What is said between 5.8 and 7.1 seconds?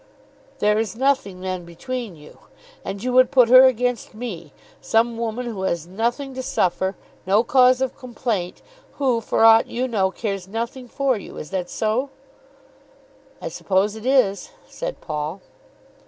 nothing to suffer,